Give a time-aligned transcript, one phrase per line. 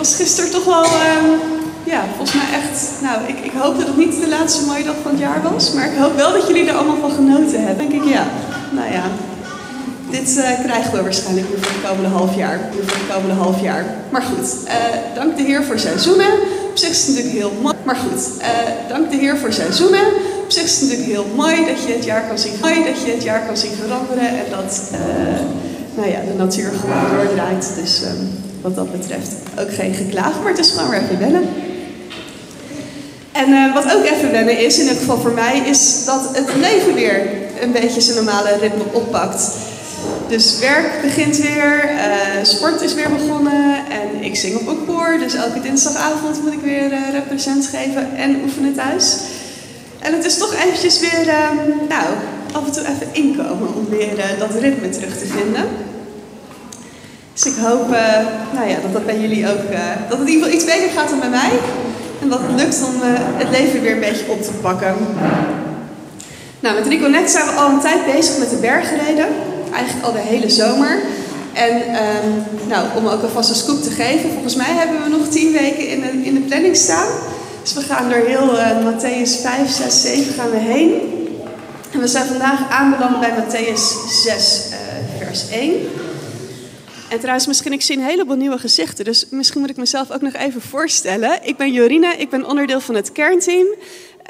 [0.00, 1.30] was gisteren toch wel, ehm,
[1.84, 4.94] ja, volgens mij echt, nou, ik, ik hoop dat het niet de laatste mooie dag
[5.02, 7.88] van het jaar was, maar ik hoop wel dat jullie er allemaal van genoten hebben.
[7.88, 8.24] denk ik, ja,
[8.70, 9.04] nou ja,
[10.10, 12.60] dit uh, krijgen we waarschijnlijk weer voor de komende half jaar.
[12.72, 13.84] Voor de komende half jaar.
[14.10, 14.74] Maar goed, uh,
[15.14, 16.32] dank de Heer voor seizoenen.
[16.70, 17.74] Op zich is het natuurlijk heel mooi.
[17.82, 18.46] Maar goed, uh,
[18.88, 20.06] dank de Heer voor seizoenen.
[20.44, 23.02] Op zich is het natuurlijk heel mooi dat je het jaar kan zien, mooi dat
[23.04, 24.28] je het jaar kan zien veranderen.
[24.28, 24.90] En dat
[25.94, 27.72] nou ja, de natuur gewoon doordraait.
[27.82, 30.40] Dus um, wat dat betreft ook geen geklaag.
[30.42, 31.48] Maar het is gewoon weer even wennen.
[33.32, 36.94] En wat ook even wennen is, in ieder geval voor mij, is dat het leven
[36.94, 37.26] weer
[37.60, 39.48] een beetje zijn normale ritme oppakt.
[40.28, 42.00] Dus werk begint weer, uh,
[42.42, 45.18] sport is weer begonnen en ik zing op een.
[45.18, 49.16] Dus elke dinsdagavond moet ik weer uh, represent geven en oefenen thuis.
[49.98, 51.26] En het is toch eventjes weer,
[51.88, 52.06] nou,
[52.52, 55.64] af en toe even inkomen om weer eh, dat ritme terug te vinden.
[57.42, 57.88] Dus ik hoop
[58.52, 59.62] nou ja, dat dat bij jullie ook,
[60.08, 61.50] dat het in ieder geval iets beter gaat dan bij mij.
[62.20, 62.94] En dat het lukt om
[63.42, 64.94] het leven weer een beetje op te pakken.
[66.60, 69.26] Nou, met Net zijn we al een tijd bezig met de bergreden
[69.72, 70.98] eigenlijk al de hele zomer.
[71.52, 75.28] En um, nou, om ook alvast een scoop te geven, volgens mij hebben we nog
[75.28, 77.08] tien weken in de, in de planning staan.
[77.62, 80.92] Dus we gaan door heel uh, Matthäus 5, 6, 7 gaan we heen.
[81.92, 84.76] En we zijn vandaag aanbeland bij Matthäus 6, uh,
[85.26, 85.72] vers 1.
[87.10, 90.20] En trouwens, misschien ik zie een heleboel nieuwe gezichten, dus misschien moet ik mezelf ook
[90.20, 91.38] nog even voorstellen.
[91.42, 93.66] Ik ben Jorine, ik ben onderdeel van het kernteam.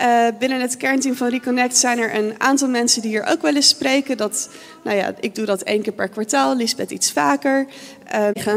[0.01, 3.55] Uh, binnen het kernteam van Reconnect zijn er een aantal mensen die hier ook wel
[3.55, 4.17] eens spreken.
[4.17, 4.49] Dat,
[4.85, 7.67] nou ja, ik doe dat één keer per kwartaal, Lisbeth iets vaker.
[8.15, 8.55] Uh,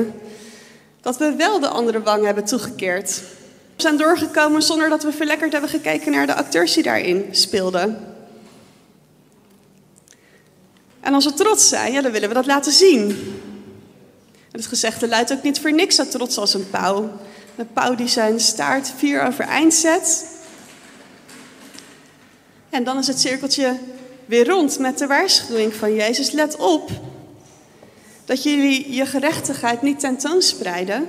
[1.02, 3.22] dat we wel de andere wang hebben toegekeerd.
[3.76, 8.16] We zijn doorgekomen zonder dat we verlekkerd hebben gekeken naar de acteurs die daarin speelden.
[11.02, 13.18] En als we trots zijn, ja, dan willen we dat laten zien.
[14.54, 17.12] Het gezegde luidt ook niet voor niks zo trots als een pauw.
[17.56, 20.32] Een pauw die zijn staart vier overeind zet
[22.73, 23.78] en dan is het cirkeltje
[24.26, 26.32] weer rond met de waarschuwing van Jezus.
[26.32, 26.89] Let op
[28.26, 31.08] dat jullie je gerechtigheid niet tentoonspreiden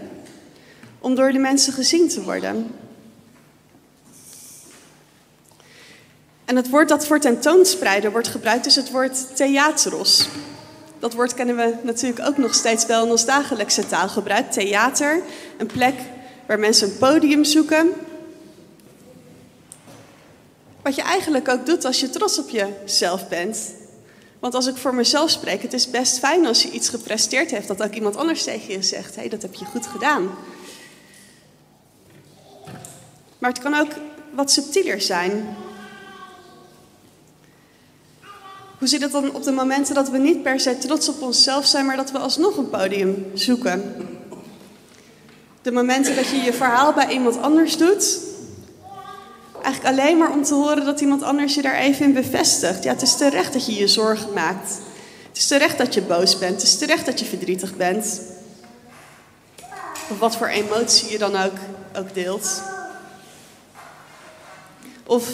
[0.98, 2.74] om door de mensen gezien te worden.
[6.44, 10.28] En het woord dat voor tentoonspreiden wordt gebruikt is het woord theateros.
[11.04, 14.50] Dat woord kennen we natuurlijk ook nog steeds wel in ons dagelijkse taalgebruik.
[14.50, 15.22] Theater,
[15.58, 15.94] een plek
[16.46, 17.90] waar mensen een podium zoeken
[20.82, 23.74] wat je eigenlijk ook doet als je trots op jezelf bent.
[24.38, 27.68] Want als ik voor mezelf spreek, het is best fijn als je iets gepresteerd heeft,
[27.68, 30.30] dat ook iemand anders tegen je zegt: hé, hey, dat heb je goed gedaan.
[33.38, 33.92] Maar het kan ook
[34.30, 35.56] wat subtieler zijn.
[38.84, 41.66] Hoe zit het dan op de momenten dat we niet per se trots op onszelf
[41.66, 43.94] zijn, maar dat we alsnog een podium zoeken?
[45.62, 48.18] De momenten dat je je verhaal bij iemand anders doet,
[49.62, 52.84] Eigenlijk alleen maar om te horen dat iemand anders je daar even in bevestigt.
[52.84, 54.78] Ja, het is terecht dat je je zorgen maakt.
[55.28, 56.52] Het is terecht dat je boos bent.
[56.52, 58.20] Het is terecht dat je verdrietig bent.
[60.10, 61.56] Of wat voor emotie je dan ook,
[61.96, 62.62] ook deelt.
[65.06, 65.28] Of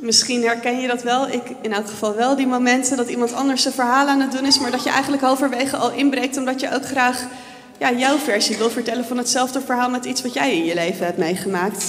[0.00, 1.28] misschien herken je dat wel.
[1.28, 2.36] Ik in elk geval wel.
[2.36, 4.58] Die momenten dat iemand anders zijn verhaal aan het doen is.
[4.58, 6.36] Maar dat je eigenlijk halverwege al inbreekt.
[6.36, 7.26] Omdat je ook graag
[7.78, 11.06] ja, jouw versie wil vertellen van hetzelfde verhaal met iets wat jij in je leven
[11.06, 11.84] hebt meegemaakt.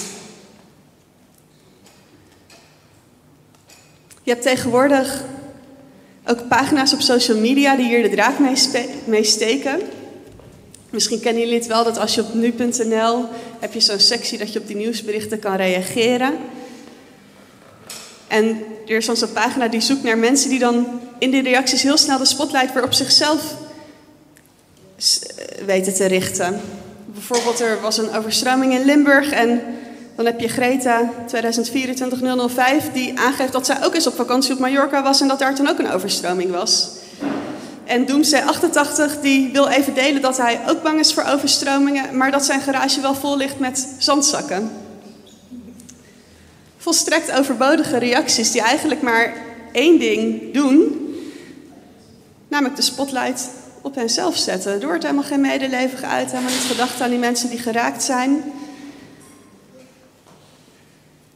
[4.22, 5.24] Je hebt tegenwoordig
[6.26, 8.38] ook pagina's op social media die hier de draad
[9.06, 9.80] mee, steken.
[10.90, 13.24] Misschien kennen jullie het wel dat als je op nu.nl
[13.60, 16.32] heb je zo'n sectie dat je op die nieuwsberichten kan reageren.
[18.30, 21.82] En er is dan zo'n pagina die zoekt naar mensen die dan in die reacties
[21.82, 23.54] heel snel de spotlight weer op zichzelf
[24.96, 26.60] eh, weten te richten.
[27.06, 29.60] Bijvoorbeeld er was een overstroming in Limburg en
[30.16, 35.02] dan heb je Greta 2024-005 die aangeeft dat zij ook eens op vakantie op Mallorca
[35.02, 36.88] was en dat daar toen ook een overstroming was.
[37.84, 42.30] En Doomsday 88 die wil even delen dat hij ook bang is voor overstromingen, maar
[42.30, 44.79] dat zijn garage wel vol ligt met zandzakken.
[46.80, 49.34] Volstrekt overbodige reacties die eigenlijk maar
[49.72, 50.96] één ding doen,
[52.48, 53.48] namelijk de spotlight
[53.82, 54.80] op henzelf zetten.
[54.80, 58.42] Door het helemaal geen medeleven uit, helemaal niet gedacht aan die mensen die geraakt zijn.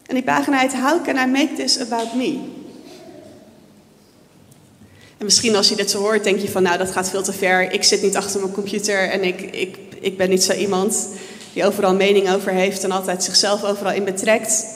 [0.06, 2.38] En die pagina heet How can I make this about me?
[5.18, 7.32] En misschien als je dit zo hoort, denk je van nou dat gaat veel te
[7.32, 7.72] ver.
[7.72, 11.08] Ik zit niet achter mijn computer en ik, ik, ik ben niet zo iemand
[11.52, 14.73] die overal mening over heeft en altijd zichzelf overal in betrekt.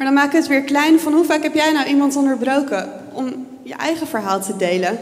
[0.00, 2.92] Maar dan maak ik het weer klein van hoe vaak heb jij nou iemand onderbroken
[3.12, 4.98] om je eigen verhaal te delen?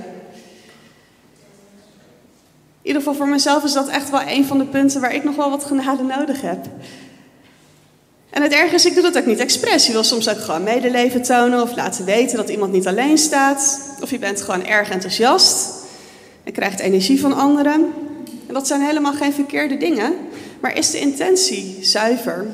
[2.83, 5.37] ieder geval voor mezelf is dat echt wel een van de punten waar ik nog
[5.37, 6.67] wel wat genade nodig heb.
[8.31, 9.87] En het ergste is, ik doe dat ook niet expres.
[9.87, 13.81] Je wil soms ook gewoon medeleven tonen of laten weten dat iemand niet alleen staat.
[14.01, 15.71] Of je bent gewoon erg enthousiast
[16.45, 17.93] en krijgt energie van anderen.
[18.47, 20.15] En dat zijn helemaal geen verkeerde dingen.
[20.61, 22.47] Maar is de intentie zuiver?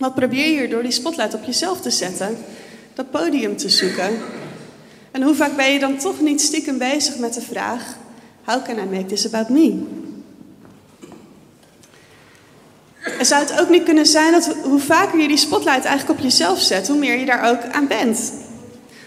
[0.00, 2.38] Wat probeer je door die spotlight op jezelf te zetten?
[2.94, 4.18] Dat podium te zoeken?
[5.10, 7.96] En hoe vaak ben je dan toch niet stiekem bezig met de vraag:
[8.44, 9.82] How can I make this about me?
[13.18, 16.24] En zou het ook niet kunnen zijn dat hoe vaker je die spotlight eigenlijk op
[16.24, 18.32] jezelf zet, hoe meer je daar ook aan bent?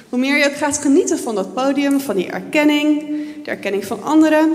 [0.09, 2.99] Hoe meer je ook gaat genieten van dat podium, van die erkenning,
[3.43, 4.53] de erkenning van anderen.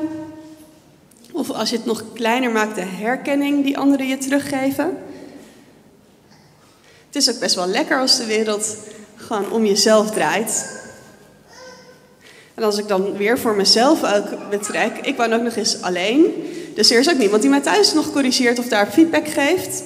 [1.32, 4.96] Of als je het nog kleiner maakt, de herkenning die anderen je teruggeven.
[7.08, 8.76] Het is ook best wel lekker als de wereld
[9.16, 10.76] gewoon om jezelf draait.
[12.55, 16.25] En als ik dan weer voor mezelf ook betrek, ik woon ook nog eens alleen.
[16.75, 19.82] Dus er is ook niemand die mij thuis nog corrigeert of daar feedback geeft.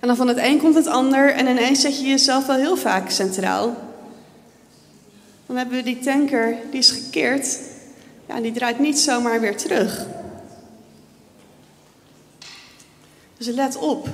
[0.00, 2.76] En dan van het een komt het ander en ineens zet je jezelf wel heel
[2.76, 3.76] vaak centraal.
[5.46, 7.58] Dan hebben we die tanker, die is gekeerd.
[8.28, 10.06] Ja, die draait niet zomaar weer terug.
[13.36, 14.08] Dus let op.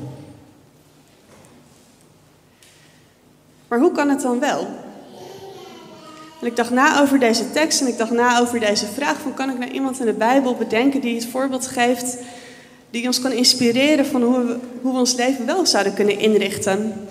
[3.69, 4.69] Maar hoe kan het dan wel?
[6.41, 9.35] En ik dacht na over deze tekst en ik dacht na over deze vraag: van
[9.35, 12.17] kan ik nou iemand in de Bijbel bedenken die het voorbeeld geeft,
[12.91, 17.09] die ons kan inspireren van hoe we, hoe we ons leven wel zouden kunnen inrichten?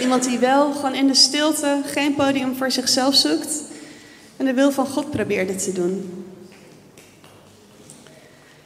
[0.00, 3.62] Iemand die wel gewoon in de stilte geen podium voor zichzelf zoekt
[4.36, 6.24] en de wil van God probeerde te doen.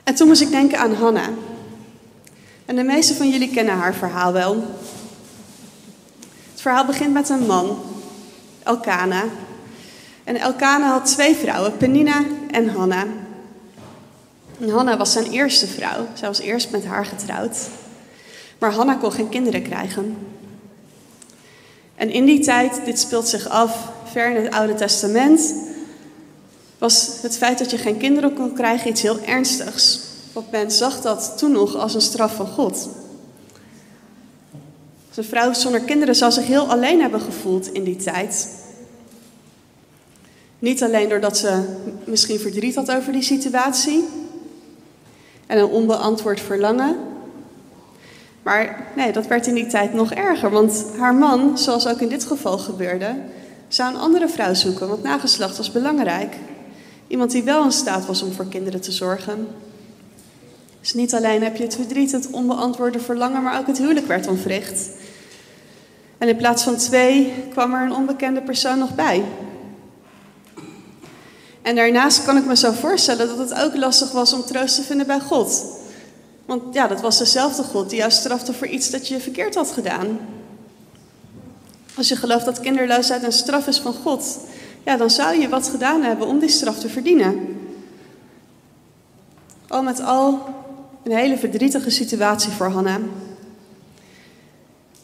[0.05, 1.29] En toen moest ik denken aan Hanna.
[2.65, 4.65] En de meeste van jullie kennen haar verhaal wel.
[6.63, 7.79] Verhaal begint met een man,
[8.63, 9.25] Elkana,
[10.25, 13.07] en Elkana had twee vrouwen, Penina en Hanna.
[14.71, 16.07] Hanna was zijn eerste vrouw.
[16.15, 17.57] Zij was eerst met haar getrouwd.
[18.59, 20.17] Maar Hanna kon geen kinderen krijgen.
[21.95, 25.55] En in die tijd, dit speelt zich af ver in het Oude Testament,
[26.79, 30.01] was het feit dat je geen kinderen kon krijgen iets heel ernstigs.
[30.33, 32.89] Want men zag dat toen nog als een straf van God.
[35.15, 38.49] Dus een vrouw zonder kinderen zou zich heel alleen hebben gevoeld in die tijd.
[40.59, 41.65] Niet alleen doordat ze
[42.05, 44.05] misschien verdriet had over die situatie
[45.47, 46.97] en een onbeantwoord verlangen.
[48.43, 52.09] Maar nee, dat werd in die tijd nog erger, want haar man, zoals ook in
[52.09, 53.15] dit geval gebeurde,
[53.69, 56.37] zou een andere vrouw zoeken, want nageslacht was belangrijk.
[57.07, 59.49] Iemand die wel in staat was om voor kinderen te zorgen.
[60.83, 64.27] Dus niet alleen heb je het verdriet, het onbeantwoorde verlangen, maar ook het huwelijk werd
[64.27, 64.89] ontwricht.
[66.19, 69.25] En in plaats van twee kwam er een onbekende persoon nog bij.
[71.63, 74.83] En daarnaast kan ik me zo voorstellen dat het ook lastig was om troost te
[74.83, 75.65] vinden bij God.
[76.47, 79.71] Want ja, dat was dezelfde God die jou strafte voor iets dat je verkeerd had
[79.71, 80.19] gedaan.
[81.97, 84.39] Als je gelooft dat kinderloosheid een straf is van God,
[84.85, 87.57] ja, dan zou je wat gedaan hebben om die straf te verdienen.
[89.69, 90.45] Al met al
[91.05, 92.99] een hele verdrietige situatie voor Hanna.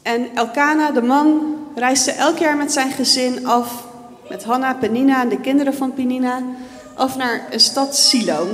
[0.03, 3.87] En Elkana, de man, reisde elk jaar met zijn gezin af
[4.29, 6.43] met Hanna, Penina en de kinderen van Penina
[6.95, 8.49] af naar een stad Silo.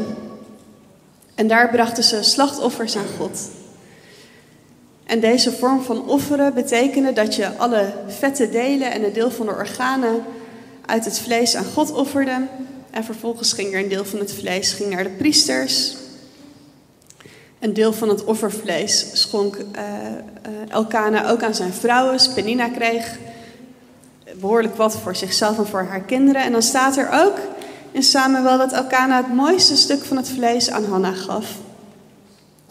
[1.35, 3.39] En daar brachten ze slachtoffers aan God.
[5.05, 9.47] En deze vorm van offeren betekende dat je alle vette delen en een deel van
[9.47, 10.23] de organen
[10.87, 12.47] uit het vlees aan God offerde.
[12.91, 15.97] En vervolgens ging er een deel van het vlees ging naar de priesters.
[17.65, 19.63] Een deel van het offervlees schonk uh,
[20.69, 22.19] Elkana ook aan zijn vrouwen.
[22.35, 23.19] Penina kreeg
[24.41, 26.43] behoorlijk wat voor zichzelf en voor haar kinderen.
[26.43, 27.39] En dan staat er ook
[27.93, 31.59] in Samuel dat Elkana het mooiste stuk van het vlees aan Hanna gaf.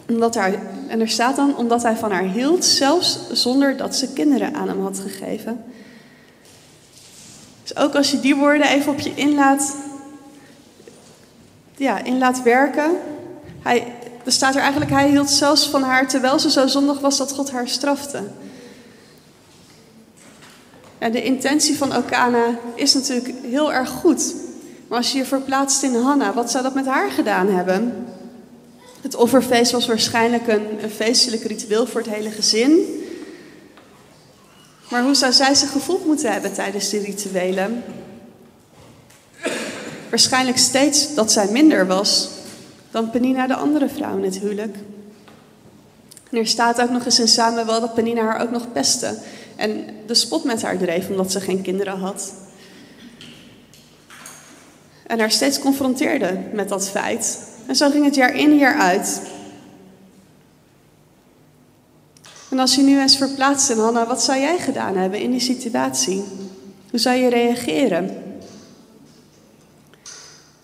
[0.09, 4.13] Omdat hij, en er staat dan, omdat hij van haar hield, zelfs zonder dat ze
[4.13, 5.63] kinderen aan hem had gegeven.
[7.61, 9.75] Dus ook als je die woorden even op je inlaat,
[11.75, 12.91] ja, inlaat werken.
[13.61, 13.93] Hij,
[14.25, 17.31] er staat er eigenlijk, hij hield zelfs van haar terwijl ze zo zondig was dat
[17.31, 18.23] God haar strafte.
[20.97, 24.33] En de intentie van Okana is natuurlijk heel erg goed.
[24.87, 28.07] Maar als je je verplaatst in Hanna, wat zou dat met haar gedaan hebben?
[29.01, 33.01] Het offerfeest was waarschijnlijk een, een feestelijk ritueel voor het hele gezin.
[34.89, 37.83] Maar hoe zou zij zich gevoeld moeten hebben tijdens die rituelen?
[40.09, 42.29] Waarschijnlijk steeds dat zij minder was
[42.93, 44.77] dan Penina de andere vrouw in het huwelijk.
[46.29, 49.17] En er staat ook nog eens in Samuel dat Penina haar ook nog pestte.
[49.55, 52.33] En de spot met haar dreef omdat ze geen kinderen had.
[55.13, 57.39] en haar steeds confronteerde met dat feit.
[57.67, 59.21] En zo ging het jaar in, jaar uit.
[62.49, 65.39] En als je nu eens verplaatst in Hanna, wat zou jij gedaan hebben in die
[65.39, 66.23] situatie?
[66.89, 68.22] Hoe zou je reageren?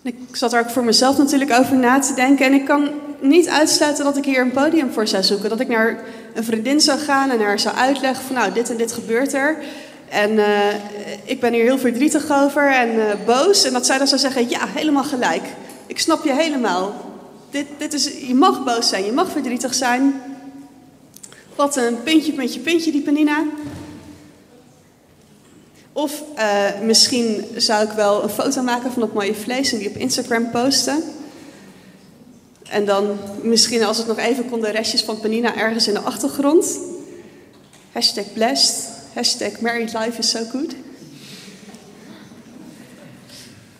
[0.02, 2.46] Ik zat er ook voor mezelf natuurlijk over na te denken.
[2.46, 2.90] En ik kan
[3.20, 5.48] niet uitsluiten dat ik hier een podium voor zou zoeken.
[5.48, 5.98] Dat ik naar
[6.34, 9.56] een vriendin zou gaan en haar zou uitleggen van nou, dit en dit gebeurt er.
[10.08, 10.46] En uh,
[11.24, 13.64] ik ben hier heel verdrietig over en uh, boos.
[13.64, 15.42] En dat zij dan zou zeggen, ja, helemaal gelijk.
[15.86, 16.94] Ik snap je helemaal.
[17.50, 20.22] Dit, dit is, je mag boos zijn, je mag verdrietig zijn.
[21.54, 23.42] Wat een puntje, puntje, puntje, die Panina.
[25.92, 29.88] Of uh, misschien zou ik wel een foto maken van dat mooie vlees en die
[29.88, 31.02] op Instagram posten.
[32.68, 36.00] En dan misschien als het nog even kon de restjes van Panina ergens in de
[36.00, 36.78] achtergrond.
[37.92, 38.88] Hashtag blessed.
[39.14, 40.74] Hashtag married life is so good.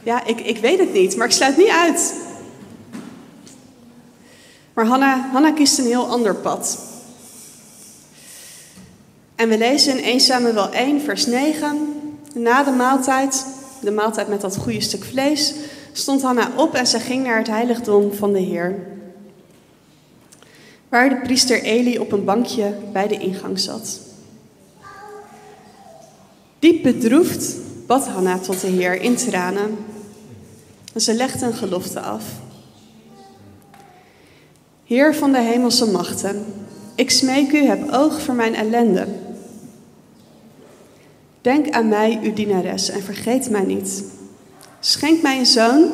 [0.03, 2.15] Ja, ik, ik weet het niet, maar ik sluit niet uit.
[4.75, 6.79] Maar Hanna, Hanna kiest een heel ander pad.
[9.35, 12.00] En we lezen in 1 Samuel 1, vers 9.
[12.35, 13.47] Na de maaltijd,
[13.81, 15.55] de maaltijd met dat goede stuk vlees,
[15.93, 18.79] stond Hanna op en ze ging naar het heiligdom van de Heer.
[20.89, 24.01] Waar de priester Eli op een bankje bij de ingang zat.
[26.59, 27.57] Diep bedroefd
[27.87, 29.79] bad Hanna tot de Heer in tranen.
[30.93, 32.25] En ze legde een gelofte af.
[34.85, 36.45] Heer van de hemelse machten,
[36.95, 39.07] ik smeek u, heb oog voor mijn ellende.
[41.41, 44.05] Denk aan mij, uw dienares, en vergeet mij niet.
[44.81, 45.93] Schenk mij een zoon,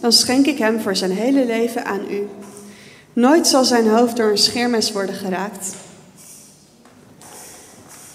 [0.00, 2.28] dan schenk ik hem voor zijn hele leven aan u.
[3.12, 5.74] Nooit zal zijn hoofd door een scheermes worden geraakt.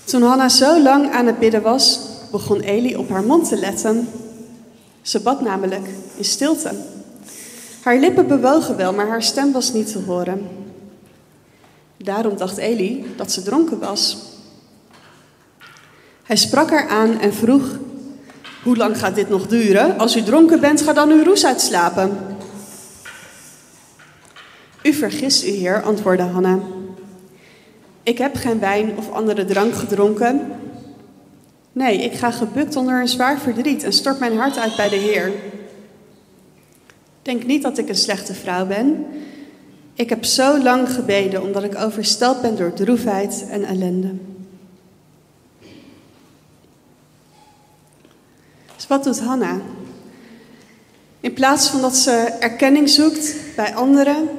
[0.04, 2.00] Toen Hanna zo lang aan het bidden was,
[2.32, 4.08] begon Eli op haar mond te letten.
[5.02, 6.72] Ze bad namelijk in stilte.
[7.82, 10.48] Haar lippen bewogen wel, maar haar stem was niet te horen.
[11.98, 14.31] Daarom dacht Eli dat ze dronken was.
[16.32, 17.80] Hij sprak haar aan en vroeg:
[18.64, 19.98] Hoe lang gaat dit nog duren?
[19.98, 22.18] Als u dronken bent, ga dan uw roes uitslapen.
[24.84, 26.60] U vergist u, heer, antwoordde Hanna.
[28.04, 30.42] Ik heb geen wijn of andere drank gedronken.
[31.72, 34.96] Nee, ik ga gebukt onder een zwaar verdriet en stort mijn hart uit bij de
[34.96, 35.32] Heer.
[37.22, 39.06] Denk niet dat ik een slechte vrouw ben.
[39.94, 44.31] Ik heb zo lang gebeden omdat ik oversteld ben door droefheid en ellende.
[48.82, 49.62] Dus wat doet Hanna?
[51.20, 54.30] In plaats van dat ze erkenning zoekt bij anderen,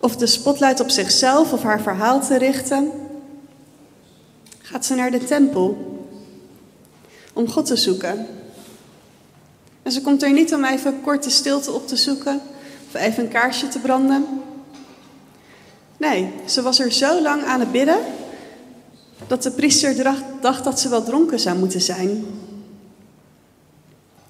[0.00, 2.90] of de spotlight op zichzelf of haar verhaal te richten,
[4.58, 5.76] gaat ze naar de tempel
[7.32, 8.26] om God te zoeken.
[9.82, 12.40] En ze komt er niet om even korte stilte op te zoeken
[12.86, 14.26] of even een kaarsje te branden.
[15.96, 17.98] Nee, ze was er zo lang aan het bidden
[19.26, 22.24] dat de priester dacht dat ze wel dronken zou moeten zijn.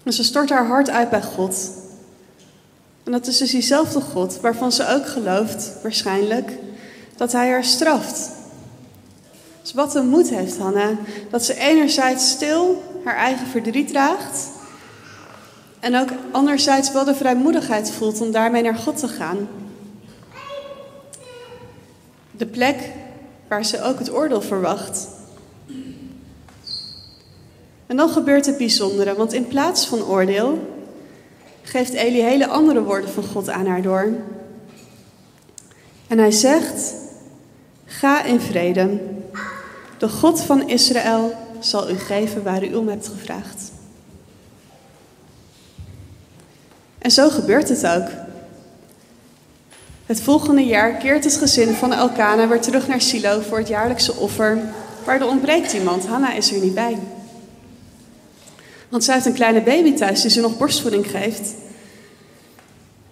[0.04, 1.70] En ze stort haar hart uit bij God.
[3.04, 6.52] En dat is dus diezelfde God waarvan ze ook gelooft, waarschijnlijk,
[7.16, 8.30] dat hij haar straft.
[9.62, 10.90] Dus wat een moed heeft Hanna,
[11.30, 14.48] dat ze enerzijds stil haar eigen verdriet draagt
[15.80, 19.48] en ook anderzijds wel de vrijmoedigheid voelt om daarmee naar God te gaan.
[22.30, 22.90] De plek
[23.48, 25.08] waar ze ook het oordeel verwacht.
[27.86, 30.72] En dan gebeurt het bijzondere, want in plaats van oordeel
[31.62, 34.12] geeft Eli hele andere woorden van God aan haar door.
[36.06, 36.94] En hij zegt:
[37.84, 39.00] Ga in vrede.
[39.98, 43.72] De God van Israël zal u geven waar u om hebt gevraagd.
[46.98, 48.08] En zo gebeurt het ook.
[50.06, 54.14] Het volgende jaar keert het gezin van Elkana weer terug naar Silo voor het jaarlijkse
[54.14, 54.58] offer.
[55.06, 56.06] Maar er ontbreekt iemand.
[56.06, 56.98] Hanna is er niet bij.
[58.94, 61.54] Want zij heeft een kleine baby thuis die ze nog borstvoeding geeft.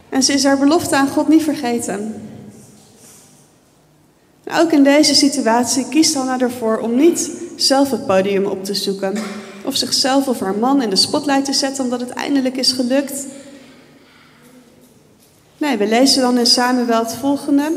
[0.09, 2.23] En ze is haar belofte aan God niet vergeten.
[4.61, 9.19] ook in deze situatie kiest Hanna ervoor om niet zelf het podium op te zoeken.
[9.65, 13.27] Of zichzelf of haar man in de spotlight te zetten omdat het eindelijk is gelukt.
[15.57, 17.73] Nee, we lezen dan in Samuel het volgende.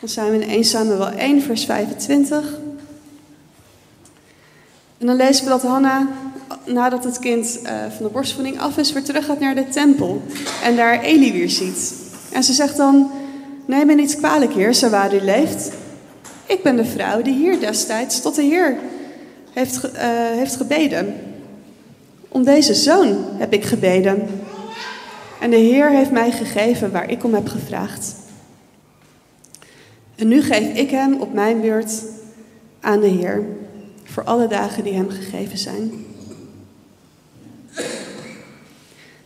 [0.00, 2.58] Dan zijn we in 1 Samuel 1, vers 25.
[4.98, 6.08] En dan lezen we dat Hanna,
[6.72, 10.22] nadat het kind uh, van de borstvoeding af is, weer terug gaat naar de tempel.
[10.62, 11.94] En daar Eli weer ziet.
[12.32, 13.10] En ze zegt dan,
[13.66, 15.70] neem me niet kwalijk heer, zo waar u leeft.
[16.46, 18.76] Ik ben de vrouw die hier destijds tot de Heer
[19.52, 19.90] heeft, uh,
[20.36, 21.14] heeft gebeden.
[22.28, 24.28] Om deze zoon heb ik gebeden.
[25.40, 28.14] En de Heer heeft mij gegeven waar ik om heb gevraagd.
[30.16, 32.02] En nu geef ik hem op mijn beurt
[32.80, 33.44] aan de Heer
[34.04, 36.04] voor alle dagen die hem gegeven zijn.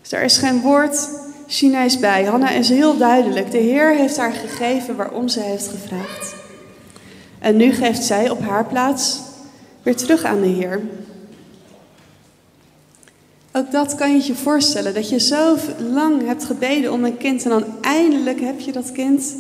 [0.05, 1.09] Dus er is geen woord
[1.47, 2.25] Chinees bij.
[2.25, 3.51] Hanna is heel duidelijk.
[3.51, 6.35] De Heer heeft haar gegeven waarom ze heeft gevraagd.
[7.39, 9.21] En nu geeft zij op haar plaats
[9.83, 10.81] weer terug aan de Heer.
[13.53, 17.45] Ook dat kan je je voorstellen, dat je zo lang hebt gebeden om een kind
[17.45, 19.35] en dan eindelijk heb je dat kind.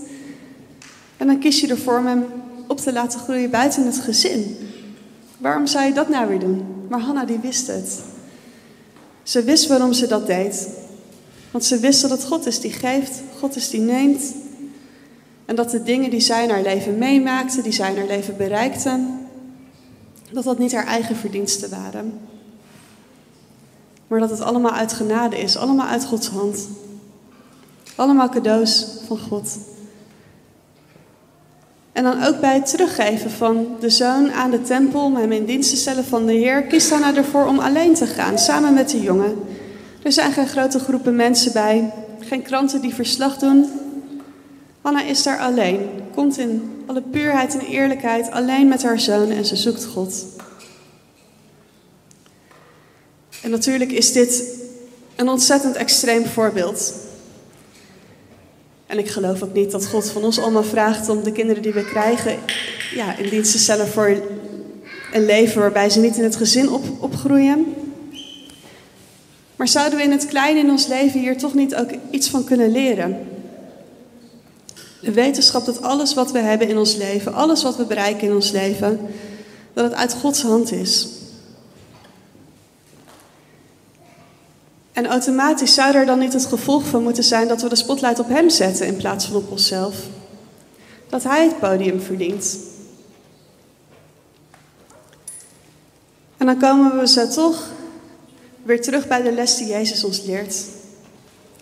[1.16, 2.24] En dan kies je ervoor om hem
[2.66, 4.56] op te laten groeien buiten het gezin.
[5.38, 6.64] Waarom zou je dat nou weer doen?
[6.88, 8.02] Maar Hanna die wist het.
[9.24, 10.68] Ze wist waarom ze dat deed.
[11.50, 14.34] Want ze wist dat het God is die geeft, God is die neemt.
[15.44, 18.36] En dat de dingen die zij in haar leven meemaakte, die zij in haar leven
[18.36, 19.06] bereikte,
[20.32, 22.20] dat dat niet haar eigen verdiensten waren.
[24.06, 26.68] Maar dat het allemaal uit genade is, allemaal uit Gods hand.
[27.94, 29.58] Allemaal cadeaus van God.
[31.94, 35.70] En dan ook bij het teruggeven van de zoon aan de tempel, hem in dienst
[35.70, 39.00] te stellen van de Heer, kiest Hanna ervoor om alleen te gaan, samen met de
[39.00, 39.36] jongen.
[40.02, 43.70] Er zijn geen grote groepen mensen bij, geen kranten die verslag doen.
[44.80, 49.44] Hanna is daar alleen, komt in alle puurheid en eerlijkheid alleen met haar zoon en
[49.44, 50.24] ze zoekt God.
[53.42, 54.44] En natuurlijk is dit
[55.16, 56.94] een ontzettend extreem voorbeeld.
[58.94, 61.72] En ik geloof ook niet dat God van ons allemaal vraagt om de kinderen die
[61.72, 62.38] we krijgen
[62.94, 64.22] ja, in dienst te stellen voor
[65.12, 67.74] een leven waarbij ze niet in het gezin op, opgroeien.
[69.56, 72.44] Maar zouden we in het kleine in ons leven hier toch niet ook iets van
[72.44, 73.26] kunnen leren?
[75.00, 78.34] De wetenschap dat alles wat we hebben in ons leven, alles wat we bereiken in
[78.34, 79.00] ons leven,
[79.72, 81.08] dat het uit Gods hand is.
[84.94, 88.18] En automatisch zou er dan niet het gevolg van moeten zijn dat we de spotlight
[88.18, 89.96] op Hem zetten in plaats van op onszelf.
[91.08, 92.58] Dat Hij het podium verdient.
[96.36, 97.70] En dan komen we zo toch
[98.62, 100.64] weer terug bij de les die Jezus ons leert.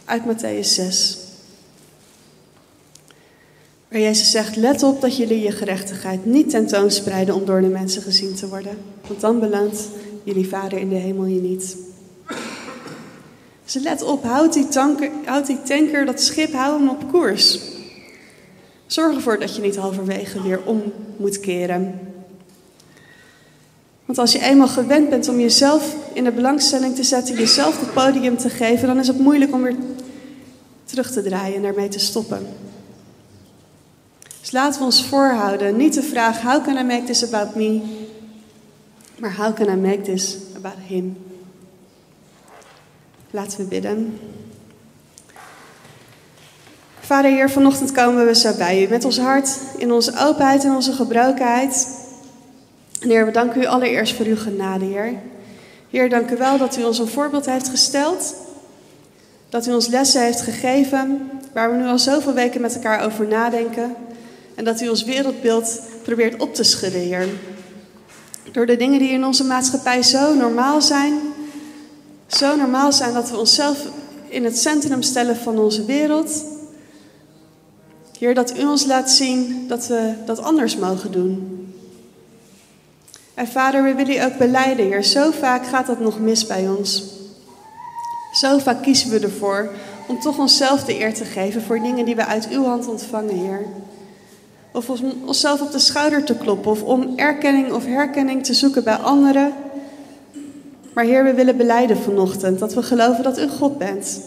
[0.05, 1.18] Uit Matthäus 6.
[3.88, 8.03] Waar Jezus zegt, let op dat jullie je gerechtigheid niet tentoonspreiden om door de mensen
[8.03, 8.79] gezien te worden.
[9.07, 9.88] Want dan beloont
[10.23, 11.77] jullie Vader in de hemel je niet.
[13.73, 17.59] Dus let op, houd die, tanker, houd die tanker, dat schip, hou hem op koers.
[18.87, 22.01] Zorg ervoor dat je niet halverwege weer om moet keren.
[24.05, 27.93] Want als je eenmaal gewend bent om jezelf in de belangstelling te zetten, jezelf het
[27.93, 29.77] podium te geven, dan is het moeilijk om weer
[30.85, 32.47] terug te draaien en daarmee te stoppen.
[34.41, 37.81] Dus laten we ons voorhouden, niet de vraag, how can I make this about me?
[39.19, 41.17] Maar how can I make this about him?
[43.35, 44.18] Laten we bidden.
[47.01, 50.75] Vader Heer, vanochtend komen we zo bij u met ons hart, in onze openheid en
[50.75, 51.88] onze gebrokenheid.
[53.01, 55.14] En Heer, we danken u allereerst voor uw genade, Heer.
[55.90, 58.35] Heer, dank u wel dat u ons een voorbeeld heeft gesteld.
[59.49, 63.27] Dat u ons lessen heeft gegeven, waar we nu al zoveel weken met elkaar over
[63.27, 63.95] nadenken.
[64.55, 67.29] En dat u ons wereldbeeld probeert op te schudden, Heer.
[68.53, 71.32] Door de dingen die in onze maatschappij zo normaal zijn,
[72.37, 73.79] zo normaal zijn dat we onszelf
[74.29, 76.45] in het centrum stellen van onze wereld.
[78.18, 81.59] Heer, dat u ons laat zien dat we dat anders mogen doen.
[83.35, 85.05] En vader, we willen u ook beleiden, Heer.
[85.05, 87.05] Zo vaak gaat dat nog mis bij ons.
[88.33, 89.71] Zo vaak kiezen we ervoor
[90.09, 93.38] om toch onszelf de eer te geven voor dingen die we uit uw hand ontvangen,
[93.38, 93.66] Heer.
[94.73, 98.85] Of om onszelf op de schouder te kloppen, of om erkenning of herkenning te zoeken
[98.85, 99.53] bij anderen
[100.93, 104.21] maar Heer, we willen beleiden vanochtend dat we geloven dat u God bent.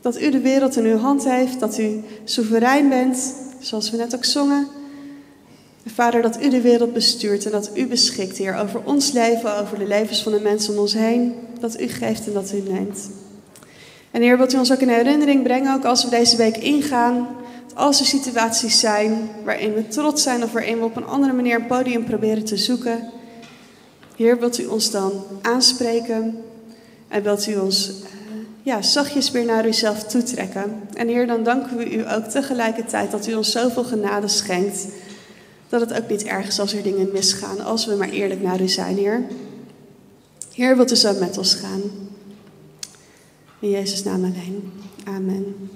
[0.00, 4.14] Dat u de wereld in uw hand heeft, dat u soeverein bent, zoals we net
[4.14, 4.66] ook zongen.
[5.86, 9.78] Vader, dat u de wereld bestuurt en dat u beschikt, Heer, over ons leven, over
[9.78, 11.34] de levens van de mensen om ons heen.
[11.60, 13.10] Dat u geeft en dat u neemt.
[14.10, 17.26] En Heer, wilt u ons ook in herinnering brengen, ook als we deze week ingaan,
[17.74, 21.54] als er situaties zijn waarin we trots zijn of waarin we op een andere manier
[21.54, 23.10] een podium proberen te zoeken,
[24.16, 26.42] Heer, wilt u ons dan aanspreken
[27.08, 27.94] en wilt u ons uh,
[28.62, 30.80] ja, zachtjes weer naar uzelf toetrekken.
[30.92, 34.86] En Heer, dan danken we u ook tegelijkertijd dat u ons zoveel genade schenkt.
[35.68, 38.60] Dat het ook niet erg is als er dingen misgaan, als we maar eerlijk naar
[38.60, 39.22] u zijn, Heer.
[40.52, 41.82] Heer, wilt u zo met ons gaan.
[43.58, 44.72] In Jezus' naam alleen.
[45.04, 45.70] Amen.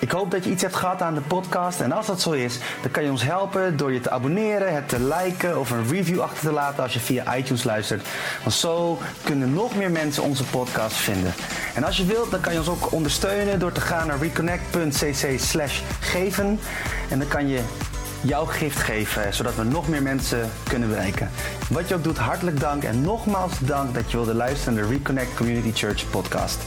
[0.00, 1.80] Ik hoop dat je iets hebt gehad aan de podcast.
[1.80, 4.88] En als dat zo is, dan kan je ons helpen door je te abonneren, het
[4.88, 8.08] te liken of een review achter te laten als je via iTunes luistert.
[8.42, 11.34] Want zo kunnen nog meer mensen onze podcast vinden.
[11.74, 15.38] En als je wilt, dan kan je ons ook ondersteunen door te gaan naar reconnect.cc
[15.38, 16.60] slash geven.
[17.08, 17.60] En dan kan je
[18.20, 21.30] jouw gift geven, zodat we nog meer mensen kunnen bereiken.
[21.68, 24.88] Wat je ook doet, hartelijk dank en nogmaals dank dat je wilde luisteren naar de
[24.88, 26.58] Reconnect Community Church podcast.